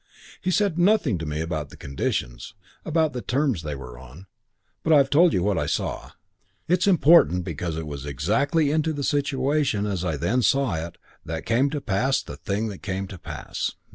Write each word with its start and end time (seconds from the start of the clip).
He 0.41 0.49
said 0.49 0.79
nothing 0.79 1.19
to 1.19 1.27
me 1.27 1.41
about 1.41 1.69
the 1.69 1.77
conditions 1.77 2.55
about 2.83 3.13
the 3.13 3.21
terms 3.21 3.61
they 3.61 3.75
were 3.75 3.99
on; 3.99 4.25
but 4.81 4.93
I've 4.93 5.11
told 5.11 5.31
you 5.31 5.43
what 5.43 5.59
I 5.59 5.67
saw. 5.67 6.13
It's 6.67 6.87
important 6.87 7.45
because 7.45 7.77
it 7.77 7.85
was 7.85 8.03
exactly 8.07 8.71
into 8.71 8.93
the 8.93 9.03
situation 9.03 9.85
as 9.85 10.03
I 10.03 10.17
then 10.17 10.41
saw 10.41 10.73
it 10.83 10.97
that 11.23 11.45
came 11.45 11.69
to 11.69 11.81
pass 11.81 12.23
the 12.23 12.35
thing 12.37 12.67
that 12.69 12.81
came 12.81 13.05
to 13.09 13.19
pass. 13.19 13.75